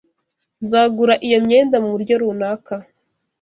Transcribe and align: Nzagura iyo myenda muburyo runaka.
Nzagura 0.63 1.13
iyo 1.27 1.37
myenda 1.45 1.75
muburyo 1.83 2.13
runaka. 2.21 2.75